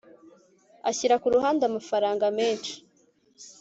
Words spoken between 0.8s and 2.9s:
ashira ku ruhande amafaranga menshi